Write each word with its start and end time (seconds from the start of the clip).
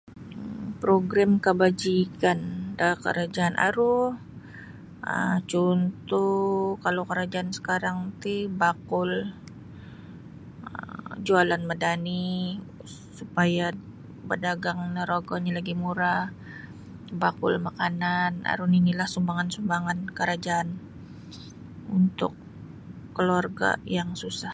Progrim 0.81 1.31
kabajikan 1.45 2.39
da 2.79 2.89
karajaan 3.03 3.55
aruu 3.67 4.03
um 5.15 5.33
cuntuh 5.49 6.55
kalau 6.83 7.03
karajaan 7.09 7.49
sakarang 7.55 7.99
ti 8.21 8.35
bakul 8.61 9.11
jualan 11.25 11.61
um 11.65 11.67
madani 11.69 12.21
supaya 13.19 13.65
badagang 14.29 14.79
no 14.93 15.01
rogonyo 15.11 15.51
lagi 15.57 15.73
murah 15.83 16.21
bakul 17.21 17.53
makanan 17.67 18.33
aru 18.51 18.65
nini'lah 18.73 19.07
sumbangan-sumbangan 19.13 19.99
karajaan 20.17 20.69
untuk 21.97 22.33
kaluarga 23.15 23.69
yang 23.97 24.09
susah 24.23 24.49